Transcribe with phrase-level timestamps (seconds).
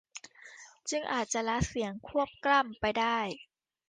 [0.89, 3.17] จึงอาจจะละเสียงควบกล้ำไปได้